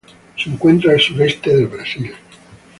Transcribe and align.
Se 0.35 0.49
encuentra 0.49 0.93
al 0.93 0.99
sureste 0.99 1.55
del 1.55 1.67
Brasil. 1.67 2.11